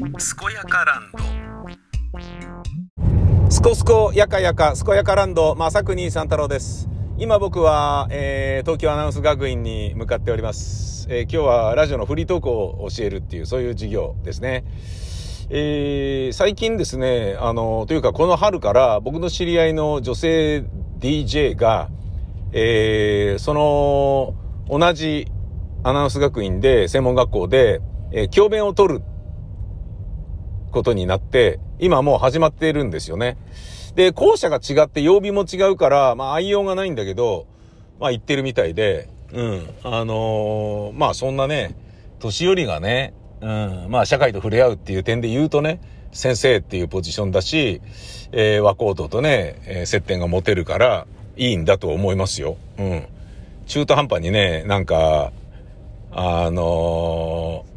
[0.00, 0.08] 健
[0.54, 1.18] やかランド。
[3.50, 6.88] すこすこやかやかすこやかランド正国三太郎です。
[7.18, 14.64] 今僕は、えー、東京アナウンス学院に向かっております、えー今日はラジオのフリートークを教えるっていうそういう授業ですね。
[15.50, 20.64] えー最近ですねあのというかこの春から僕の知り合いの女性
[20.98, 21.90] DJ が
[22.52, 24.34] えーその
[24.66, 25.26] 同じ
[25.82, 27.82] アナウンス学院で専門学校で、
[28.12, 29.02] えー教鞭を取る
[30.70, 33.36] ことになって、今もう始まっているんですよね。
[33.94, 37.46] で、校舎が違って曜日も違うから、まあ愛用がないんだけど、
[37.98, 39.68] まあ行ってるみたいで、うん。
[39.84, 41.74] あのーまあそんなね、
[42.18, 45.80] 年寄りがね、うん、まあ社会と触れ合うっていう点で言うとね、
[46.12, 47.80] 先生っていうポジションだし、
[48.32, 51.06] えー、和光堂とね、えー接点が持てるから、
[51.36, 52.56] いいんだと思いますよ。
[52.78, 53.06] うん。
[53.66, 55.32] 中途半端にね、なんか、
[56.12, 57.70] あのー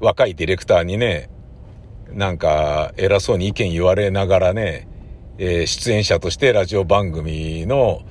[0.00, 1.30] 若いディレクターにね、
[2.14, 4.88] なんか偉そうに意見言われながらね、
[5.38, 8.02] えー出演者としてラジオ番組の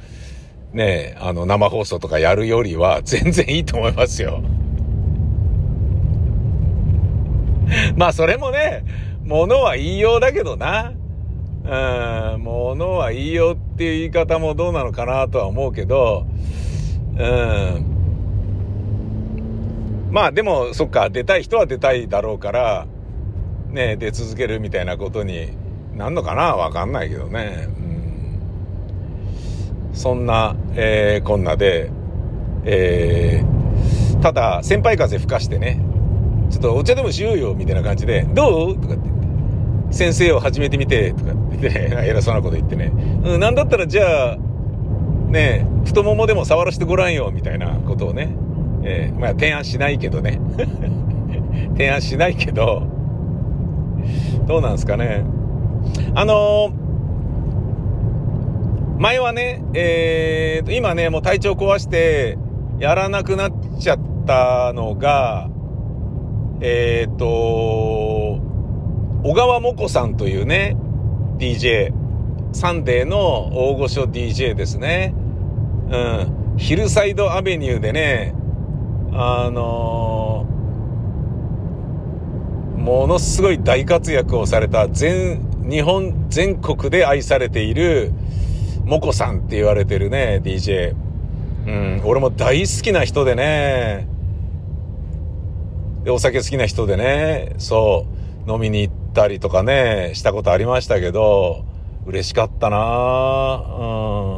[0.74, 4.42] ね、あの生放送とかやるよりは 全然いいと思いますよ。
[7.96, 8.84] まあそれもね、
[9.24, 10.92] ものは言いようだけどな。
[11.66, 16.26] うん、ものは言いようっていう言い方もどうなのかなとは思うけど、
[17.18, 17.86] うん。
[20.12, 22.86] まあでも、そっか、出たい人は出たいだろうから、
[23.74, 25.50] ね、出続けるみたいなことに
[25.96, 26.56] なんのかな？
[26.56, 27.68] わかんないけどね。
[27.68, 27.72] う
[29.92, 31.90] ん、そんな、えーこんなで、
[32.66, 33.54] えー
[34.22, 35.82] ただ、先輩風吹かしてね、
[36.50, 38.76] ちょっとお茶でもしようよ、みたいな感じで、どう？
[38.80, 39.94] とかって言って。
[39.94, 42.92] 先生を始めてみて、とかって、 偉そうなこと言ってね。
[43.26, 44.38] うん、なんだったらじゃあ、
[45.30, 48.30] ね、太ももでも触らせてごらんよ、みたいなことをね。
[48.84, 50.40] えーまあ提案しないけどね。
[51.76, 52.84] 提案しないけど、
[54.46, 55.24] どうなんですかね。
[56.16, 56.84] あのー
[59.00, 62.38] 前はね、えーと、今ね、もう体調壊して、
[62.80, 65.50] やらなくなっちゃったのが、
[66.62, 67.26] えーと、
[69.26, 70.78] 小川もこさんというね、
[71.38, 71.92] DJ、
[72.54, 75.14] サンデーの大御所 DJ ですね。
[75.90, 76.56] うん。
[76.58, 78.34] ヒルサイドアベニューでね、
[79.12, 80.43] あのー
[82.84, 88.12] ものすごい大活躍をされた全、日本全国で愛されている、
[88.84, 90.94] もこさんって言われてるね、DJ。
[91.66, 94.06] うん、俺も大好きな人でね、
[96.04, 98.06] で、お酒好きな人でね、そ
[98.46, 101.64] う、飲みに行ったりとかね、したことありましたけど、
[102.06, 102.82] 嬉しかったなうん、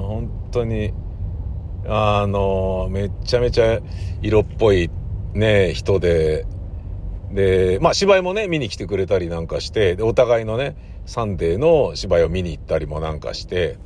[0.05, 0.93] 本当に。
[1.87, 3.79] あの、めちゃめちゃ
[4.21, 4.91] 色っぽい
[5.33, 6.45] ね、人で、
[7.35, 10.75] で、まあ芝居もね、見に来てくれたりなんかして、で、お互いのね、
[11.05, 13.77] サンデーの芝居を見に行ったりもなんかして、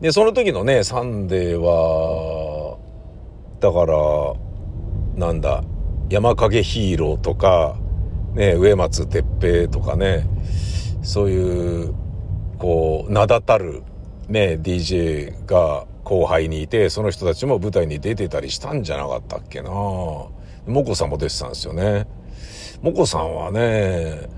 [0.00, 2.78] で、その時のね、サンデーは、
[3.60, 5.64] だから、なんだ、
[6.08, 7.76] 山影ヒーローとか、
[8.34, 10.28] ね、植松哲平とかね、
[11.02, 11.94] そういう、
[12.58, 13.82] こう、名だたる、
[14.28, 20.30] ね、DJ が後輩にいて、その人たちも舞台に出てたりしたんじゃなかったっけなも
[20.66, 22.06] こさんも出てたんですよね。
[22.86, 24.28] もこさんはね、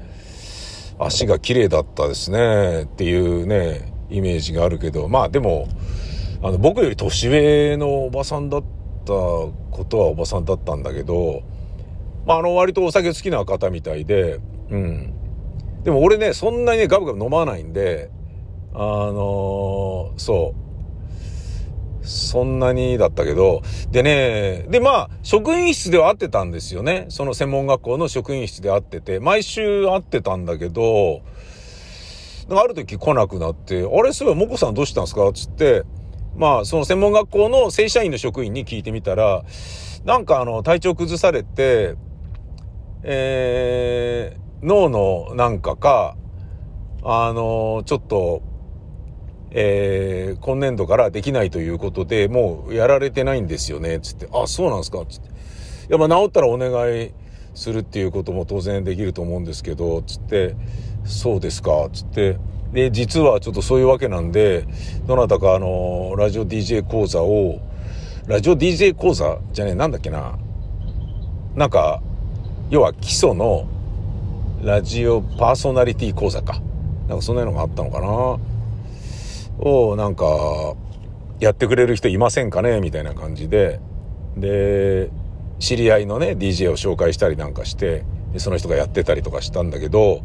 [0.98, 5.68] 足が綺麗だったですね、っていうね、イメージがあるけど、まあでも、
[6.42, 8.62] あの、僕より年上のおばさんだっ
[9.04, 9.52] たこ
[9.86, 11.42] とはおばさんだったんだけど、
[12.24, 15.12] まああの、割とお酒好きな方みたいで、うん。
[15.82, 18.08] でも俺ね、そんなにね、ガブガブ飲まないんで、
[18.72, 20.67] あのそう。
[22.08, 27.06] そんなにだったけど、でね、でまあ、職員室では会ってたんですよね。
[27.10, 31.20] その専門学校の職員室で会ってて、毎週会ってたんだけど、
[32.50, 35.30] ある時来なくなって、あれ、そういえば、もこさんどうしたんですか？
[35.34, 35.82] つって、
[36.34, 39.44] まあ、その専門学校の正社員の職員に聞いてみたら、
[40.04, 41.96] なんかあの、体調崩されて、
[43.02, 46.16] えー、脳のなんかか、
[47.02, 48.42] あの、ちょっと、
[49.50, 54.28] えー、今年度からできないということで、もうやられてないんですよね、つって。
[54.32, 55.28] あ、そうなんですかつって。
[55.28, 55.32] い
[55.90, 56.70] や、まあ治ったらお願
[57.02, 57.12] い
[57.54, 60.54] するっていうことも当然できると思うんですけど、つって、
[61.04, 62.38] そうですか、つって。
[62.72, 64.66] で、実はちょっとそういうわけなんで、
[65.06, 67.60] どなたかあの、ラジオ DJ 講座を、
[68.26, 70.38] ラジオ DJ 講座じゃねえ、なんだっけな。
[71.56, 72.02] なんか、
[72.70, 73.66] 要は基礎の
[74.62, 76.60] ラジオパーソナリティ講座か。
[77.08, 78.38] なんかそんなのがあったのかな。
[79.60, 80.74] を、なんか、
[81.40, 83.80] やってくれる人いませんかねみたいな感じで。
[84.36, 85.10] で、
[85.58, 88.04] 知り合いのね、DJ を紹介したりなんかして、
[88.36, 90.22] その人がやってたりとかしたんだけど、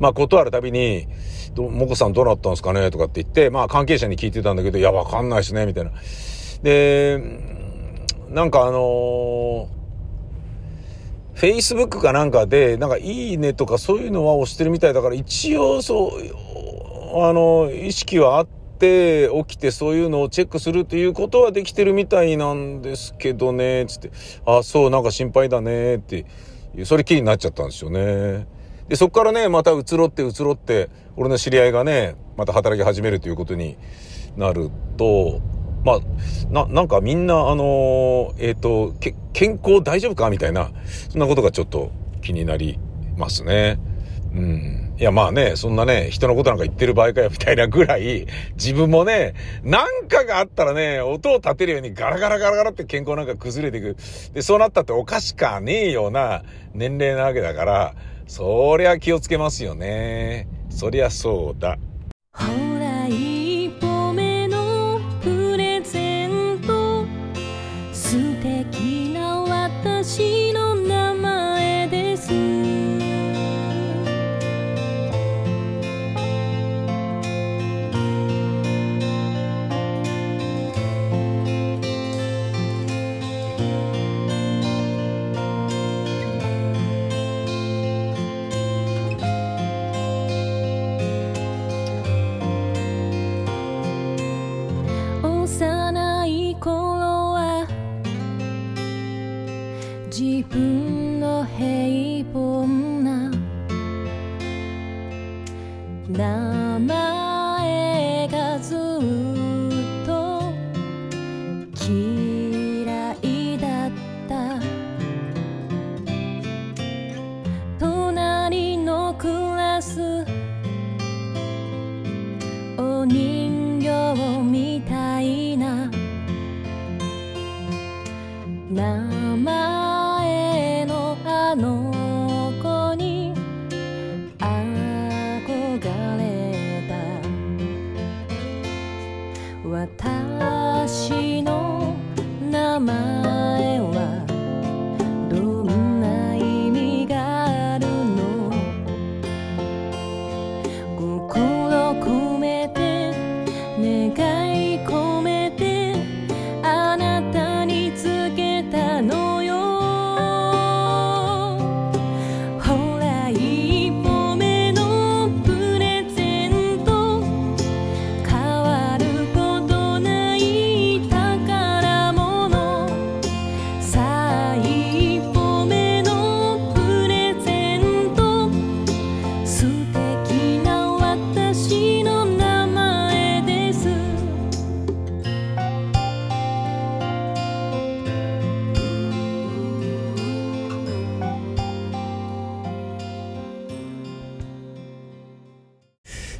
[0.00, 1.06] まあ、断るたびに、
[1.56, 5.92] もこさんどうなったんですかねとかって言って、まあ、関係者に聞いてたんだけど、いや、わかんないですね、みたいな。
[6.62, 7.20] で、
[8.30, 9.76] なんかあのー、
[11.36, 18.46] Facebook かなんかで、なんかいいねとかそういうのは押してるみたいだから、一応そう、あの、意識はあっ
[18.76, 24.10] て、起きてそういうのをチェックするということはできてるみたいなんですけどね、つって、
[24.44, 26.26] あ、そう、なんか心配だね、って、
[26.84, 28.46] それきりになっちゃったんですよね。
[28.88, 33.76] で、そこからね、また移ろって移ろって、俺の知り合いがね、また働き始めるということに
[34.36, 35.40] なると、
[35.84, 35.98] まあ、
[36.50, 38.94] な、なんかみんな、あのえっ、ー、と、
[39.32, 40.30] 健康大丈夫か？
[40.30, 40.70] みたいな、
[41.08, 41.90] そんなことがちょっと
[42.22, 42.78] 気になり
[43.16, 43.78] ますね。
[44.34, 44.85] うん。
[44.98, 53.98] いや、まあね、そんなね、人のことなんか言ってる場合かよ、みたいなぐらい、自分もね、なんかがあったらね、音を立てるようにガラガラガラガラって健康なんか崩れていく。
[54.32, 57.94] で、そうなったっておかしかねえような年齢なわけだから、
[58.26, 60.48] そりゃ気をつけますよね。
[60.70, 61.76] そりゃそうだ。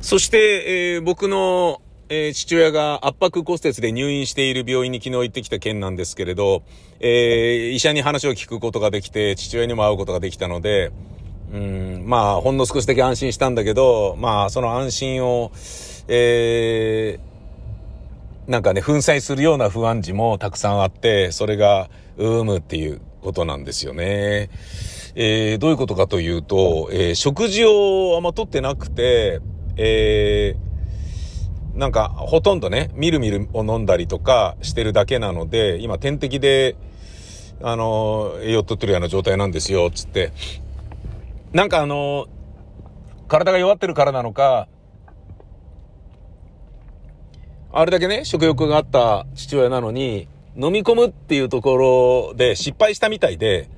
[0.07, 6.63] そして、えー、僕の、えー、父親が圧迫骨折で入院している病院に昨日行ってきた件なんですけれど、
[7.01, 10.93] えー、医者に話を聞くことができて、父親にも会うことができたので、
[11.53, 15.51] うん、まあ、ほんの少しだけ安心したんだけど、まあ、その安心を、
[16.07, 24.51] えー、なんかね、粉砕するような不安時もたくさんあって、それが、うーむっていうことなんですよね。
[25.17, 29.41] えー、どういうことかというと、えー、食事をあんまとってなくて、
[29.77, 36.77] えー、なんか、ほとんどね、みるみるを飲んだりとかしてるだけなので、今点滴で、
[37.63, 40.33] あの、栄養取ってるような状態なんですよ、つって。
[41.53, 42.27] なんかあの、
[43.29, 44.69] 体が弱ってるからなのか、
[47.73, 51.77] あれだけね、食欲があった父親なのに、飲み込むっていうとこ
[52.31, 53.69] ろで失敗したみたいで、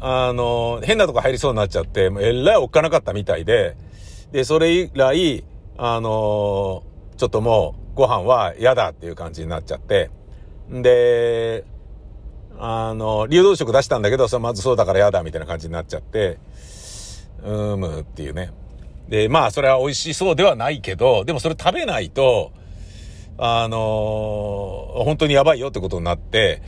[0.00, 3.76] あの、変なとこ入りそうになっちゃって、えらいおっかなかったみたいで、
[4.34, 5.44] で、それ以来、
[5.78, 10.10] あのー、ちょっともう、ご飯は嫌だっていう感じになっちゃって、
[10.68, 11.64] で、
[12.58, 16.40] あの、流動食出したんだけど、それまずそうだから嫌だみたいな感じになっちゃって、
[17.44, 18.50] うーむっていうね。
[19.08, 22.50] で、まあ、それは美味しそうではないけど、でもそれ食べないと、
[23.38, 26.60] あのー、本当にやばいよってことになって、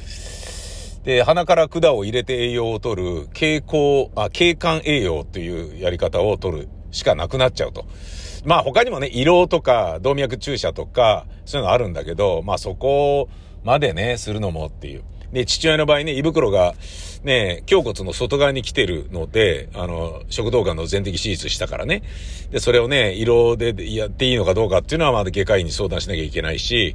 [1.02, 7.86] で、鼻から管を入れて栄養を取る、経口、あ、経管栄養というやり方を取るしかなくなっちゃうと。
[8.44, 13.28] まあ他にもね、胃ろとか動脈注射とか、そういうのあるんだけど、まあそこ
[13.64, 15.02] までね、するのもっていう。
[15.32, 16.74] で、父親の場合ね、胃袋が、
[17.24, 22.02] ね、胸骨の外側に来てるので、あの、食道がんの全摘手術したからね。
[22.50, 26.94] で、それをね、色でやっていいのかどうかっていうのはまだ外科医に相談しなきゃいけないし、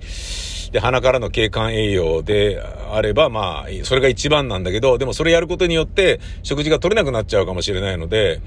[0.71, 2.61] で、鼻からの経管栄養で
[2.91, 8.41] あれば、まあ、それが一番なんだけど、でもそれやることによって、食事が取れなくなっちゃうかもしれないので、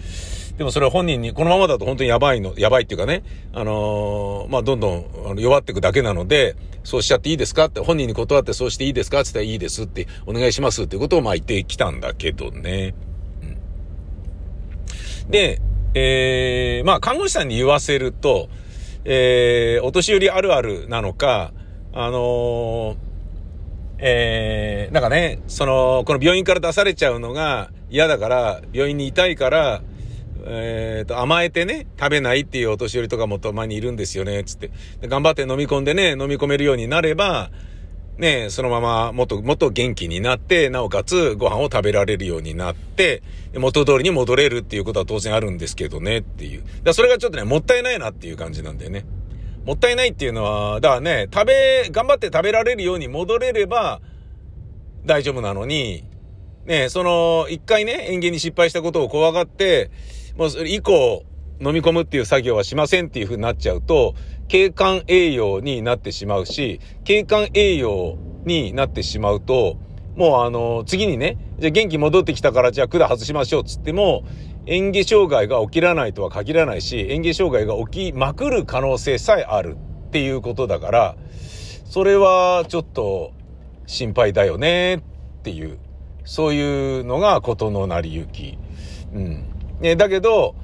[0.57, 12.95] でもそれは本人に、このままだと本当にやばいの、やばいっていうかね、あのー、まあ、どんどん弱っていくだけなので、そうしちゃっていいですかって、本人に断ってそうしていいですかって言ったらいいですって、お願いしますっていうことをまあ言ってきたんだけどね。
[15.25, 15.61] うん、で、
[15.95, 18.49] えー、まあ、看護師さんに言わせると、
[19.05, 21.53] えー、お年寄りあるあるなのか、
[21.97, 22.97] あのー、
[23.99, 29.81] えー、なんかね、その、この病院から出されちゃうのが嫌だから、病院にいたいから、
[30.45, 34.73] えっ、ー、と、甘えてね、食べないっていうお年寄りとかもたまにいるんですよね、つって。
[35.03, 37.53] 頑張って飲み込んでね、飲み込めるようになれば、
[38.19, 43.23] ね、そのままもっともっと元気になって、なおかつご飯を食べられるようになって、
[43.57, 46.65] 元通りに戻れるっていうことは当然あるんですけどねっていう。
[46.83, 49.05] だそれがちょっとね、もったいないなっていう感じなんだよね。
[49.65, 54.01] もったいないっていうのは、だからね、食べ、頑張って食べられるように戻れれば
[55.07, 56.05] 大丈夫なのに、
[56.67, 59.91] ね、その、一回ね、園芸に失敗したことを怖がって、
[60.37, 61.25] もうそれ以降、
[61.61, 64.15] 飲み込むっていう作業はしませんっていう風になっちゃうと、
[64.49, 69.79] 景観栄養になってしまうし、景観栄養になってしまうと、
[70.17, 74.25] もうあの、次にね、じゃ元気戻ってきたからじゃあ管外しましょうっつっても、
[74.67, 79.77] 嚥下障害が起きらないとは限らないし、嚥下障害が起きまくる可能性さえある
[80.09, 81.17] っていうことだから、
[81.85, 83.33] それはちょっと
[83.87, 85.01] 心配だよねっ
[85.43, 85.79] ていう、
[86.25, 88.59] そういうのがことの成り行き。
[89.15, 89.45] うん。
[89.81, 90.55] ね、だけど、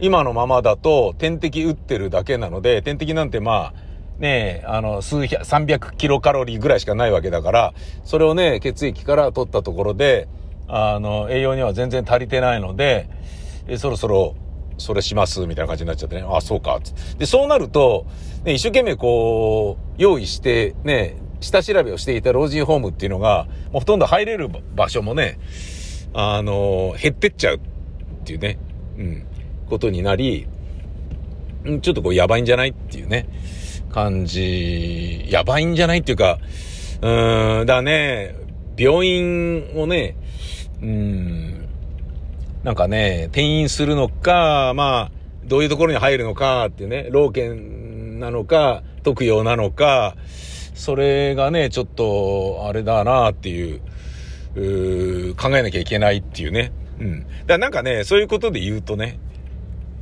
[0.00, 3.88] 今のままだと点滴打ってるだけなので、点滴なんてまあ、
[4.18, 7.74] ねえあの、数百、300キロカロリーぐらいしかないわけだから、
[8.04, 10.28] それをね、血液から取ったところで、
[10.68, 13.08] あの、栄養には全然足りてないので、
[13.68, 14.34] えそろそろ、
[14.78, 16.24] それします、みたいな感じになっちゃってね。
[16.28, 16.80] あ、そうか、
[17.18, 18.06] で、そうなると、
[18.44, 25.38] ね、一生懸命こう、用意して、ね、下調べをしていた老人ホームっていうのが、もうほとんど入れる場所もね、
[26.14, 27.60] あの、減ってっちゃうっ
[28.24, 28.58] ていうね。
[28.98, 29.26] うん、
[29.68, 30.46] ことになり、
[31.80, 33.28] ちょっとこうやばいんじゃないっていうね、
[33.90, 36.38] 感じ、やばいんじゃないっていうか、
[37.00, 38.34] うーん、だね、
[38.76, 40.16] 病院をね、
[40.82, 41.57] うん、
[42.64, 50.16] なんかね、転院するのか、まあ、どういうところに入るのかっていうね、老犬なのか、特養なのか、
[50.74, 53.80] それがね、ちょっと、あれだなっていう、
[55.30, 57.20] う考えなきゃいけないっていうね、うん。
[57.20, 59.18] だからなんかね、そういうことで言うとね、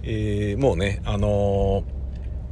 [0.02, 1.84] えー、もうね、あのー、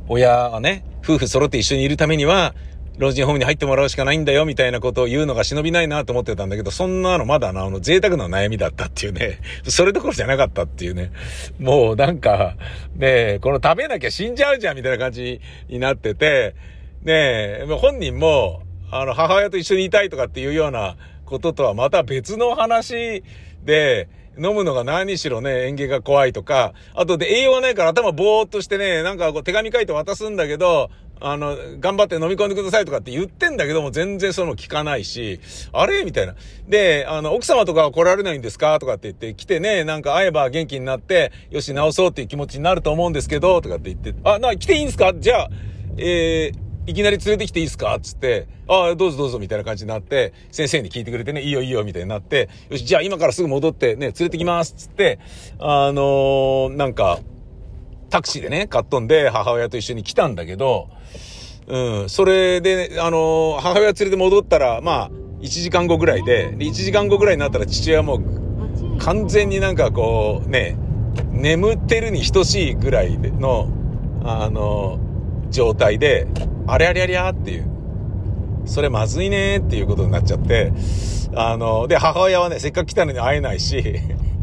[0.08, 2.54] 親はね、夫婦揃って一緒にいるためには、
[2.96, 11.10] 老人ホームに入ってもらうしかないんだよ、みたいなことを言うのが忍びないなと思ってたんだけど、そんなのまだな、あの、贅沢な悩みだったっていうね、 それどころじゃなかったっていうね、
[11.58, 12.56] もうなんか、
[12.96, 16.54] ねこの食べなきゃ死んじゃうじゃん、みたいな感じになってて、
[17.02, 23.24] ね本人も、あの、母親と一緒にいたいとかっていうようなこととはまた別の話
[23.64, 30.90] で、飲むのが何しろね、園芸が怖いとか、あとで栄養がないから頭ぼーっとしてね、なんかこう手紙書いて渡すんだけど、
[31.26, 35.40] あの、頑張って飲み込んでくださいとかって言ってんだけども、全然その聞かないし、
[35.72, 36.04] あれ？
[36.04, 36.34] みたいな。
[36.68, 38.78] で、あの、奥様とかは来られないんですか？
[38.78, 45.14] とかって言って、来てね、なんか会えば元気になって、よし、直そうっていう気持ちになると思うんですけど、とかって言って、あ、な、来ていいんですか？
[45.14, 45.50] じゃあ、
[45.96, 47.98] えー、いきなり連れてきていいですか？
[48.02, 54.74] つって、ああ、どうぞどうぞみたいな感じになって、先生に聞いてくれてね、いいよいいよみたいになって、よし、じゃあ今からすぐ戻ってね、連れてきます。
[54.74, 55.18] つって、
[55.58, 57.20] あのー、なんか、
[58.10, 60.88] タクシーでね、買っとんで母親と一緒に来たんだけど、
[61.66, 68.20] うん、それで、あの、母親連れて戻ったら、まあ、1時間後ぐらいで、で1時間後ぐらいになったら父親も
[68.98, 70.76] 完全になんかこう、ね、
[71.30, 73.68] 眠ってるに等しいぐらいの、
[74.24, 74.98] あの、
[75.50, 76.26] 状態で、
[76.66, 77.70] あれあれありゃっていう。
[78.66, 80.72] それまずいねっていうことになっちゃって、
[81.34, 84.00] あの、で、母親はね、せっかく来たのに会えないし、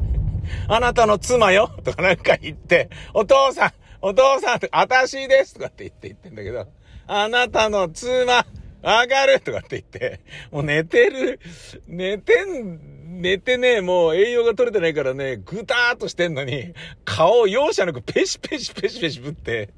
[0.67, 6.67] あなたの妻よとかなんか言って、お父さんお父さんあたしですとかって言って言ってんだけど、
[7.07, 8.45] あなたの妻
[8.83, 10.19] 上がるとかって言って、
[10.51, 11.39] もう寝てる、
[11.87, 16.73] 寝てん、寝てね、もう栄養が取れてないからね、ぐたーっとしてんのに、
[17.05, 19.69] 顔容赦なくペシペシペシペシぶって、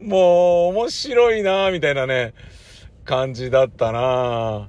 [0.00, 2.32] もう面白いなみたいなね、
[3.04, 4.68] 感じだったな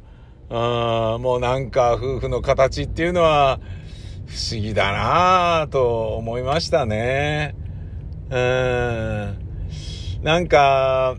[0.50, 3.60] あもうなんか夫婦の形っていうのは
[4.26, 7.56] 不思議だなと思いましたね。
[8.30, 9.51] うん。
[10.24, 11.18] なんか、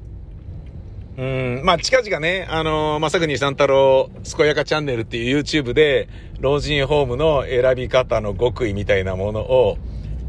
[1.19, 9.77] うん、まあ、近々ね、あのー、まさくに三太郎、健やかチャンネルっていう YouTube で、老人ホームの選び方の極意みたいなものを、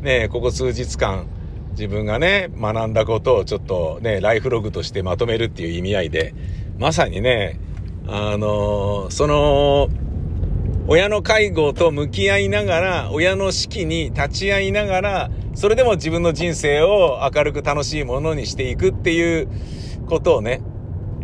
[0.01, 1.27] ね、ここ数日間、
[1.71, 6.33] 自分がね、学んだことをちょっとね、ライフログとしてまとめるっていう意味合いで、
[6.79, 7.59] まさにね、
[8.07, 9.89] あのー、その、
[10.87, 19.47] 親の介護と向き合いながら、親の指揮に立ち会いながら、それでも自分の人生を明るく楽しいものにしていくっていう
[20.07, 20.61] ことをね、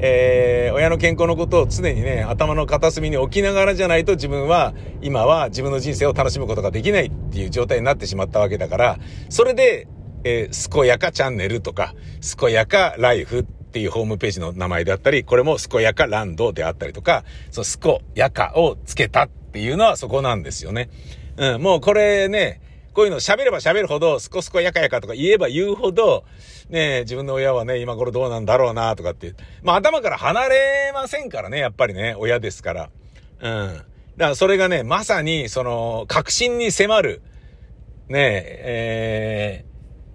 [0.02, 9.88] えー、親の健康のことを常にね、頭の片隅に置きながらじゃないと自分は、今は自分の人生を楽しむことができないっていう状態になってしまったわけだから、それで、
[10.24, 11.94] えー、健やかチャンネルとか、
[12.40, 20.90] 健やかライフっていうホームページの名前であったり、これも健やかランドであったりとか、その健やかをつけたっていうのはそこなんですよね。
[21.36, 22.62] うん、もうこれね、
[23.00, 26.26] こういうの喋れば喋るほど、すこすこやかやかとか言えば言うほど、
[26.70, 32.90] ね自分の親はね、今頃どうなんだろうなとかって、まあ頭から離れませんからね、やっぱりね、親ですから。
[33.40, 33.78] うん。
[33.78, 33.86] だか
[34.18, 37.22] らそれがね、まさに、その、確信に迫る、
[38.10, 39.66] ねえ、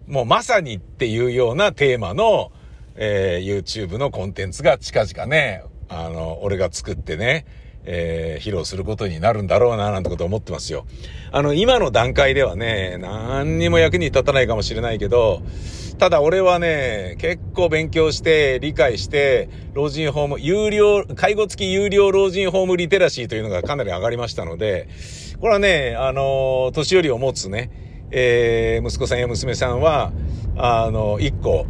[0.06, 2.52] ー、もうまさにっていうようなテーマの、
[2.96, 7.46] えー、YouTube のコンテンツが近々ね、あの、俺が作ってね、
[7.86, 10.86] えー、披露することになるんだろうな、なんてこと思ってますよ。
[11.32, 15.42] あの、今の段階ではね、何にも役に立たないかもしれないけど、
[15.98, 24.88] ただ俺はね、結構勉強して、理解して、老人ホーム、有料、介護付き有料老人ホームリテラシーというのがかなり上がりましたので、
[25.40, 27.70] これはね、あの、年寄りを持つね、
[28.10, 30.12] えー、息子さんや娘さんは、
[30.56, 31.66] あの、一個、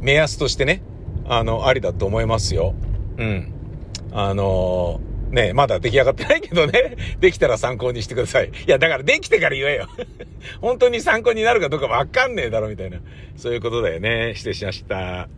[0.00, 0.82] 目安としてね、
[1.26, 2.74] あの、ありだと思いますよ。
[3.16, 3.54] うん。
[4.12, 8.48] あのねまだ出来上がってないけどね、 できたら参考にしてください。
[8.48, 9.88] いや、だからできてから言えよ。
[10.60, 12.98] 本当に参考になるかどうかわかんねえだろ、みたいな。
[13.36, 14.32] そういうことだよね。
[14.34, 15.28] 失礼しました。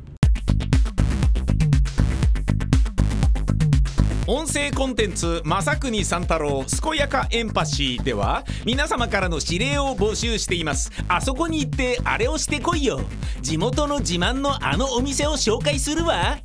[4.27, 13.01] 音声コンテンツ「正国三太郎健やかエンパシー」では皆様からの指令を募集していますあそこに行ってあれをしてこいよ
[13.41, 16.39] 地元の自慢のあのお店を紹介するわ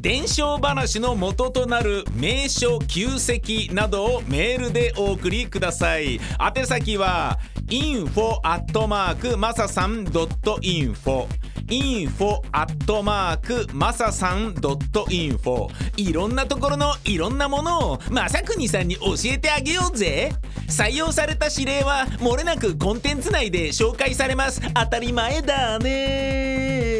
[0.00, 6.20] 伝承話の元となる名所旧跡などをメールでお送りください。
[6.56, 11.26] 宛先は info アットマークマサさん .info
[11.66, 20.32] info アットマークマサさん .info いろんなところのいろんなものをまさくにさんに教えてあげようぜ。
[20.68, 24.60] 採用された指令はもれなくコンテンツ内で紹介されます。
[24.74, 26.97] 当たり前だね。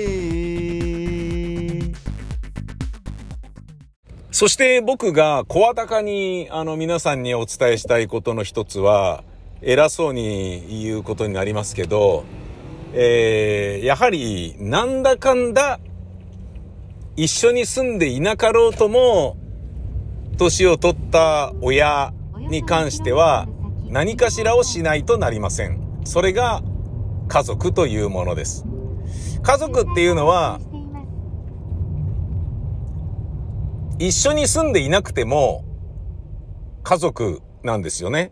[4.31, 9.25] そして僕が声高にあの皆さんにお伝えしたいことの一つは、
[9.63, 12.25] 偉そうに言うことになりますけど、
[12.93, 15.81] えー、やはりなんだかんだ
[17.17, 19.37] 一緒に住んでいなかろうとも、
[20.37, 23.49] 年を取った親に関しては
[23.89, 25.81] 何かしらをしないとなりません。
[26.05, 26.63] それが
[27.29, 28.67] 家族というものです。
[29.43, 30.61] 家族っていうのは
[33.99, 35.65] 一緒に住んでいなくても、
[36.85, 38.31] 家族なんですよね。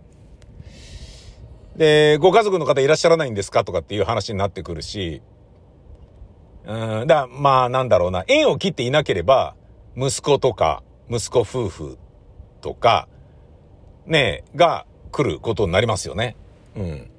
[1.77, 5.23] で、ご家族の方いらっしゃらないんですかとかっていう話になってくるし、
[6.65, 9.57] うん、だまあなんだろうな、縁を切っていなければ、
[9.97, 11.99] 息子とか、息子夫婦
[12.61, 13.09] とか、
[14.07, 16.37] ねえ、が来ることになりますよね。
[16.77, 17.11] うん。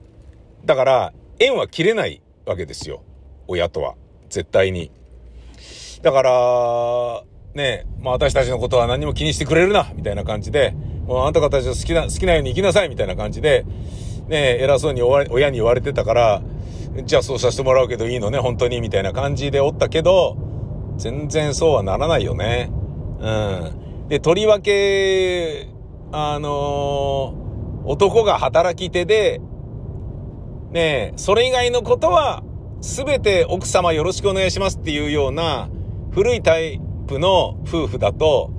[0.63, 3.03] だから、縁は切れないわけですよ。
[3.47, 3.95] 親とは。
[4.29, 4.91] 絶対に。
[6.01, 7.23] だから、
[7.57, 10.71] ねまあ私たちのことは何も気にしてくれるな、みたいな感じで、
[11.05, 13.65] もうあなた方たち好きな、好きなように生きなさい、みたいな感じで、
[14.29, 16.41] ね偉そうに親に言われてたから、
[17.03, 20.37] じゃあそうさせてもらうけどいいのね、本当に、みたいな感じでおったけど、
[20.97, 22.69] 全然そうはならないよね。
[23.19, 24.07] うん。
[24.07, 25.67] で、とりわけ、
[26.11, 29.41] あのー、男が働き手で、
[30.71, 32.43] ねそれ以外のことは、
[32.81, 35.69] すべて奥様よろしくお願いしますっていうような、
[36.11, 38.51] 古いタイプの夫婦だと、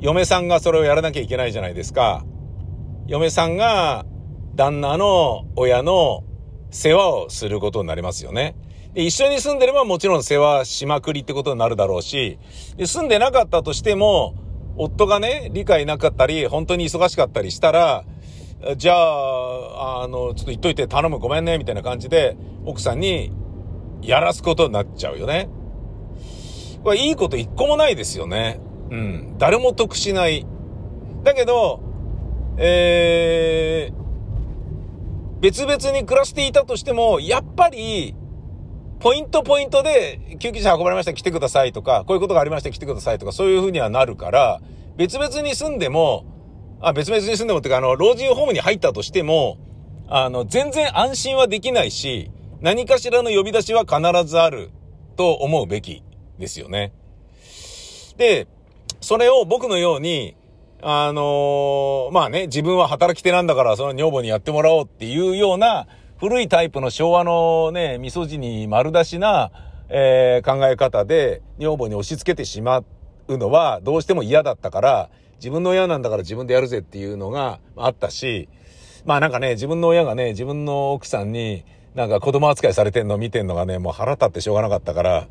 [0.00, 2.24] 嫁さんがそれをやらなきゃいけないじゃないですか。
[3.06, 4.04] 嫁さんが
[4.54, 6.24] 旦那の親の
[6.70, 8.56] 世話をすることになりますよね。
[8.94, 12.38] で、一緒に住んでればもちろん世話しまくりってことになるだろうし、
[12.76, 14.34] で、住んでなかったとしても、
[14.76, 18.04] 夫がね、理解なかったり、本当に忙しかったりしたら、
[18.76, 23.32] じゃあ、あの、ちょっと言っといて頼むごめんね、みたいな感じで、奥さんに
[24.02, 25.48] やらすことになっちゃうよね。
[26.84, 28.60] これいいこと一個もないですよね。
[28.90, 29.34] うん。
[29.38, 30.46] 誰も得しない。
[31.22, 31.80] だけど、
[32.58, 38.14] えー、別々に暮らしていたとしても、やっぱり、
[39.00, 44.60] ポイントポイントで救急車運ばれました来てくださいとか、こういうことがありました来てくださいとか、そういう風にはなるから、
[44.96, 46.24] 別々に住んでも、
[46.80, 49.58] あ、別々に住んでもっていうか、あの、老人ホームに入ったとしても、
[50.08, 54.70] あの、全然安心はできないし、何かしらの呼び出しは必ずある
[55.16, 56.04] と思うべき
[56.42, 56.92] ですよね。
[58.18, 58.46] で、
[59.00, 60.36] それを僕のように、
[60.82, 65.86] あのー、まあね、自分は働き手なんだから、その女房にやってもらおうっていうような、
[66.18, 69.52] 古いタイプの昭和のね、味噌汁に丸出しな、
[69.88, 72.82] えー、考え方で、女房に押し付けてしま
[73.28, 78.48] うのは、どうしても嫌だったから、自分の親なんだから自分でやるぜっていうのがあったし、
[79.04, 85.28] まあなんかね、自分の親がね、自分の奥さんに、なんか子供扱いされてんの見てんのがね、もう腹立ってしょうがなかったから、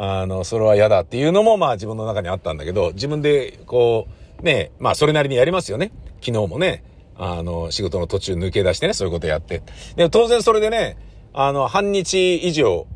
[0.00, 4.06] あの、それは嫌だっていうのもまあ自分の中にあったんだけど、自分でこ
[4.40, 5.90] う、ね、まあそれなりにやりますよね。
[6.20, 6.84] 昨日もね、
[7.16, 9.62] あの、仕事の途中抜け出してね、そういうことやって。
[9.96, 10.96] で、当然それでね、
[11.34, 12.86] あの、半日以上、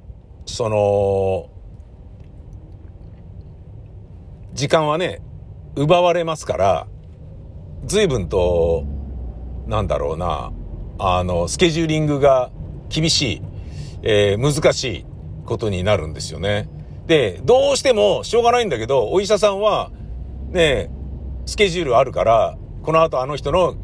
[0.47, 1.51] その、
[4.55, 5.21] 時間はね、
[5.75, 6.87] 奪われますから、
[7.85, 8.85] 随分と、
[9.67, 10.53] なんだろうな、
[11.01, 12.53] あの、スケジューリングが
[12.91, 13.43] 厳しい、
[14.03, 15.07] えー、難しい
[15.47, 16.69] ことになるんですよね。
[17.07, 19.91] で、どうしてもしょうがないんだけど、お医者さんは、
[20.51, 20.91] ね、
[21.47, 23.75] スケジュールあるから、この後あの人の、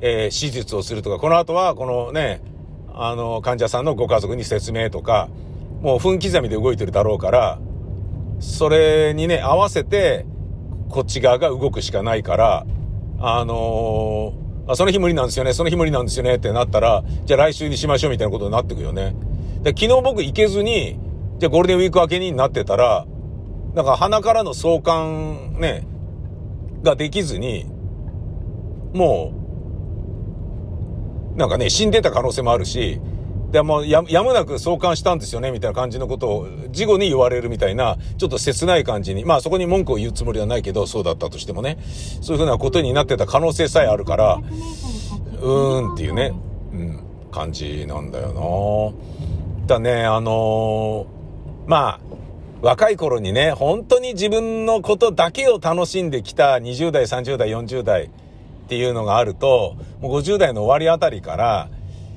[0.00, 2.40] えー、手術をするとか、この後はこのね、
[2.94, 5.28] あの、患者さんのご家族に説明とか、
[5.80, 7.58] もう分刻みで動いてるだろうから、
[8.40, 10.26] それにね、合わせて、
[10.88, 12.66] こっち側が動くしかないから、
[13.18, 19.14] あのー、あ、その日無理なんですよね、その日無理なんですよねってなったら、じゃあ来週にしましょうみたいなことになってくよね。
[19.62, 20.98] で、昨日僕行けずに、
[21.40, 23.06] じゃあゴールデンウィーク明けになってたら、
[23.74, 25.86] なんか鼻からの相関ね、
[26.82, 27.64] ができずに、
[28.92, 29.32] も
[31.34, 33.00] う、なんかね、死んでた可能性もあるし、
[33.52, 41.78] で、もや、やむなく送還したんですよね、みたいな感じのことを、事後に言われるみたいな、ちょっと切ない感じに、まあそこに文句を言うつもりはないけど、そうだったとしてもね、
[42.20, 44.40] そういうふうなことになってた可能性さえあるから、
[45.40, 46.34] うーんっていうね、
[46.72, 47.00] うん、
[47.32, 48.92] 感じなんだよ
[49.64, 49.66] な。
[49.66, 51.19] だね、あのー、
[51.70, 52.00] まあ、
[52.62, 58.10] 若い頃にね、本当に自分のことだけを楽しんできた20代、30代、40代っ
[58.68, 61.70] ていうのがあると、もう50代の終わりあたりから、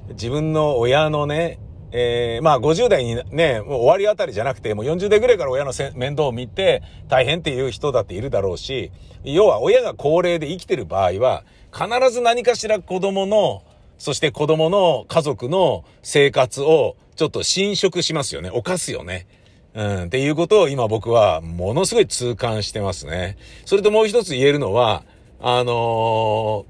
[0.10, 1.60] 自分の親のね、
[1.92, 8.92] えー、まあ50代にね、もう終わりあたりじゃなくて、もう40代ぐらいから親の面倒を見て大変っていう人だっているだろうし、
[9.24, 13.62] 要は親が高齢で生きてる場合は、必ず何かしら子供の、
[14.00, 18.50] そして子供の家族の生活をちょっと侵食しますよね。
[18.50, 19.28] 犯すよね。
[19.74, 23.38] うん、っていうことを今僕はものすごい痛感してますね。
[23.66, 25.04] それともう一つ言えるのは、
[25.40, 26.66] あの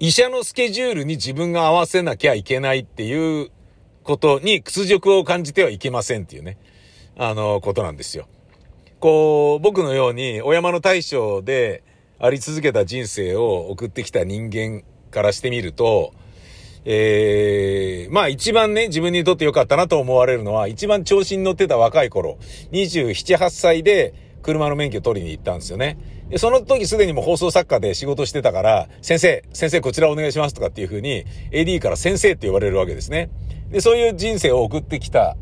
[0.00, 3.50] ー、医者のスケジュールに自分が合わせなきゃいけないっていう
[4.04, 6.56] ことに屈辱を感じてはいけませんっていうね、
[7.16, 8.26] あのー、ことなんですよ。
[8.98, 11.84] こう、僕のようにお山の大将で
[12.18, 16.14] あり続けた人生を送ってきた人間からしてみると、
[16.84, 22.38] えー、まあ一番ね、自分にとって良かったなと思われるのは、一番調子に乗ってた若い頃、
[22.72, 25.96] 27、8歳で車の免許取りに行ったんですよね。
[26.28, 33.30] で、その時すでにも放送作家で仕事してたから、先生、先生こちらお願いしますとかっていう風に、AD から先生って言われるわけですね。
[33.70, 35.36] で、そういう人生を送ってきた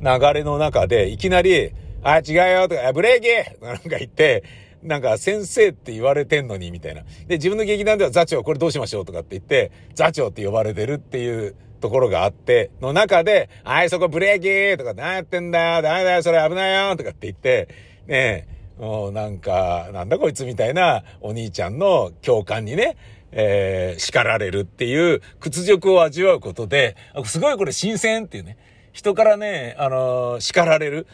[0.00, 4.44] 流れの中で、いきなり、あ、違うよとか、ブレーキなんか言って、
[4.84, 7.02] なんか先生って言われてんのに、みたいな。
[7.26, 17.68] で、自分の劇団では座長これどうしましょうとかって言って、座長って呼ばれてるっていうところがあって、の中で、はい、そこブレーキとか、何やってんだよ、ダメだよ、それ危ないよとかって言って、
[18.06, 18.46] ね
[18.78, 22.96] え、もうなんか、なんだこいつみたいなお兄ちゃんの共感にね、
[23.32, 28.56] えー、叱られるっていう屈辱を味わうことで、すごいこれ新鮮っていうね。
[28.92, 31.06] 人からね、あのー、叱られる。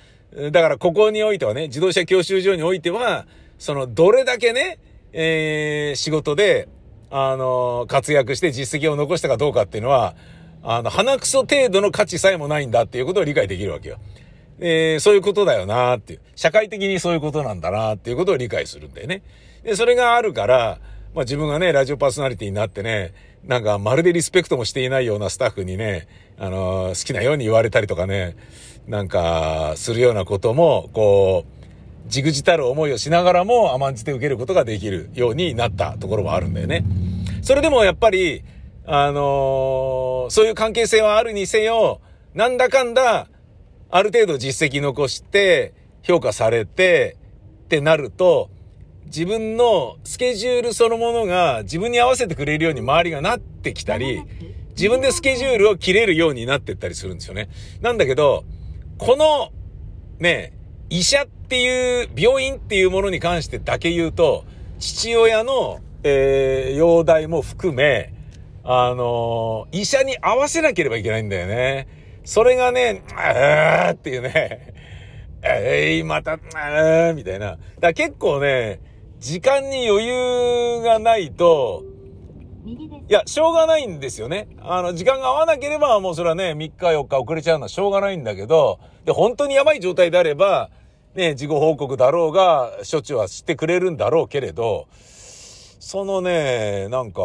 [0.53, 3.27] だからここにおいてはね、自動車教習所においては、
[3.61, 4.79] その、どれだけね、
[5.13, 6.67] えー、仕事で、
[7.11, 10.17] あの、活躍して実績を残したかどうかっていうのは、
[10.63, 13.99] あの、鼻くそ程度の価値さえもないんだっていうことを理解できるわけよ。
[14.61, 16.21] えー、そういうことだよなっていう。
[16.35, 19.23] 社会的にそういうことなんだなっていうことを理解するんだよね。
[19.63, 20.79] で、それがあるから、
[21.15, 23.13] まあ自分がね、ラジオパーソナリティになってね、
[23.45, 28.37] なんかまるでリスペクトもしていないようなスタッフにね、あのー、好きなように言われたりとかね、
[28.87, 31.60] なんか、するようなことも、こう、
[32.11, 36.85] じぐじたる思いをしながらも甘んじて受けることができるようになったところもあるんだよね。
[37.43, 38.43] それでもやっぱり、
[38.85, 42.01] あのー、そういう関係性はあるにせよ、
[42.35, 43.29] なんだかんだ、
[43.91, 47.17] ある程度実績残して、評価されて、
[47.65, 48.51] ってなると、
[49.07, 54.23] 自分のスケジュールそのものが自分に合わせてくれるように周りがなってきたり、
[54.77, 57.49] 自分でスケジュールを切れるようになってったりするんですよね。
[57.81, 58.45] なんだけど、
[58.99, 59.51] この、
[60.19, 60.53] ね、
[60.91, 64.45] 医者っていう、病院っていうものに関してだけ言うと、
[64.81, 68.13] 父親の、えー、容体も含め、
[68.65, 71.87] あのー、医者に合わせなければいけないんだよね。
[72.25, 74.75] それがね、あーっていうね、
[75.43, 77.57] えい、ー、また、あーみたいな。
[77.79, 78.81] だ結構ね、
[79.21, 81.85] 時間に余裕がないと、
[83.09, 84.49] いや、しょうがないんですよね。
[84.61, 90.71] あの、時間が合わなければ、もうそれはね、3日4日遅れちゃうのはしょうがないんだけど、で、本当にやばい状態であれば、
[91.15, 94.87] ね、事後報告だろうが、処置はしてくれるんだろうけれど、
[95.81, 97.23] そのね、なんか、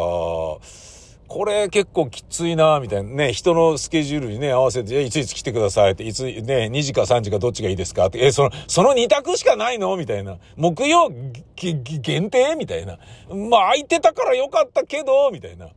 [1.28, 9.96] これ結構きついな、みたいなね、人のスケジュールにね、合わせて、いついつ来てくださいって、いつ、ね、2時か3時かどっちがいいですかって、え、その、その2択しかないの？
[9.96, 10.38] みたいな。
[10.56, 11.10] 木曜
[11.56, 12.54] 限定？
[12.56, 12.98] みたいな。
[13.28, 15.68] まあ、空いてたからよかったけど、みたいな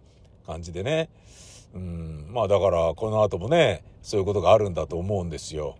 [0.45, 1.09] 感じでね。
[1.73, 5.77] うん、まあだから、この後もね、そういうことがあるんだと思うんですよ。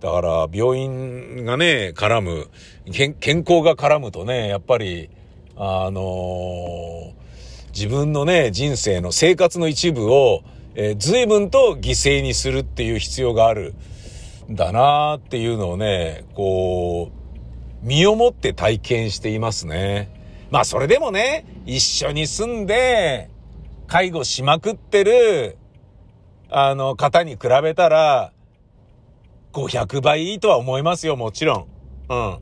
[0.00, 2.48] だから、病院がね、絡む、
[2.92, 5.10] 健康が絡むとね、やっぱり、
[5.56, 7.20] あのー
[7.72, 10.42] 自分のね、人生の生活の一部を、
[10.74, 13.74] えー、随分と犠牲にするっていう必要がある
[14.50, 20.10] んだなーっていうのをね、こう、身をもって体験していますね。
[20.50, 23.30] まあそれでもね、一緒に住んで、
[23.86, 25.56] 介護しまくってる、
[26.50, 28.32] あの、方に比べたら、
[29.52, 31.66] 500倍とは思いますよ、もちろん。
[32.08, 32.38] うん。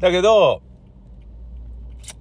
[0.00, 0.62] だけど、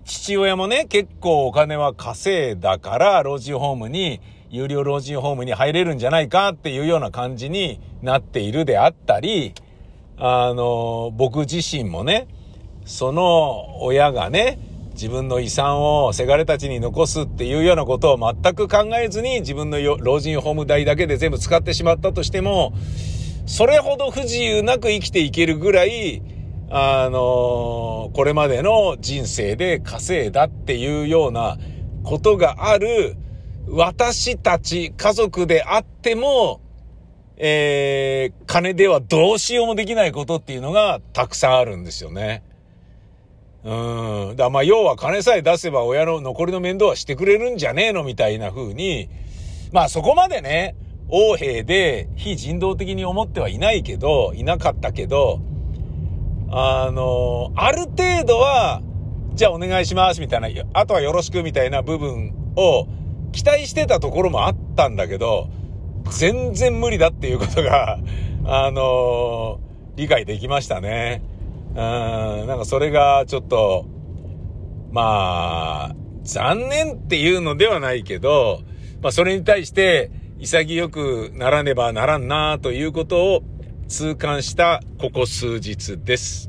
[0.06, 9.54] 父親もね、結構お金は稼いだから、老人ホームに、有料老人ホームに入れるんじゃないかっていうような感じになっているであったり、
[10.18, 12.28] あの、僕自身もね、
[12.86, 14.60] その親がね、
[14.94, 22.74] 自分の遺産をせがれたちに残すっていうようなことを全く考えずに自分の老人ホーム代だけで全部使ってしまったとしても、
[23.48, 26.22] それほど不自由なく生きていけるぐらい、
[26.70, 31.58] あのこれまでの人生で稼いだっていうような
[32.04, 33.16] ことがある
[33.70, 36.60] 私たち家族であっても、
[37.38, 42.44] えー、金ではどうしようもできないことっていうのがたくさんあるんですよね。
[43.64, 44.36] うん。
[44.36, 49.10] だまあ、要は金さえ出せば親の残りの面倒はしてくれるんじゃねえのみたいな風に、
[49.72, 50.76] まあそこまでね、
[51.10, 55.40] 横兵で非人道的に思ってはいないけど、いなかったけど、
[56.50, 58.82] あの、ある程度は、
[59.34, 62.88] じゃあお願いしますみたいな、あとはよろしくみたいな部分を
[63.32, 65.50] 期待してたところもあったんだけど、
[66.10, 68.00] 全然無理だっていうことが、
[68.46, 69.60] あの
[69.96, 71.22] 理解できましたね。
[71.72, 71.78] うん、
[72.48, 73.86] なんかそれがちょっと、
[74.92, 78.62] まあ、残念っていうのではないけど、
[79.02, 83.44] まあそれに対して潔くならねばならんなということを
[83.88, 86.47] 痛感したここ数日です。